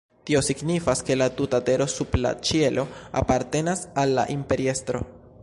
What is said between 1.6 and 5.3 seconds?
tero sub la ĉielo apartenas al la imperiestro.